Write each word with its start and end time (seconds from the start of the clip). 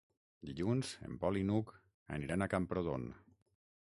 Dilluns 0.49 0.93
en 1.07 1.19
Pol 1.25 1.37
i 1.41 1.43
n'Hug 1.51 1.69
aniran 2.17 2.45
a 2.45 2.47
Camprodon. 2.57 3.09